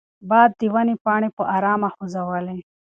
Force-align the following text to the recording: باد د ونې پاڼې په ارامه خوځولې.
باد 0.29 0.51
د 0.59 0.61
ونې 0.73 0.95
پاڼې 1.03 1.29
په 1.37 1.43
ارامه 1.55 1.89
خوځولې. 1.95 2.57